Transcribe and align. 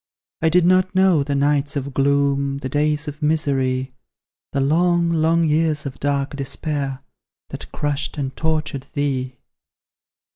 I 0.41 0.49
did 0.49 0.65
not 0.65 0.95
know 0.95 1.21
the 1.21 1.35
nights 1.35 1.75
of 1.75 1.93
gloom, 1.93 2.57
The 2.57 2.69
days 2.69 3.07
of 3.07 3.21
misery; 3.21 3.93
The 4.51 4.59
long, 4.59 5.11
long 5.11 5.43
years 5.43 5.85
of 5.85 5.99
dark 5.99 6.35
despair, 6.35 7.01
That 7.49 7.71
crushed 7.71 8.17
and 8.17 8.35
tortured 8.35 8.87
thee. 8.95 9.35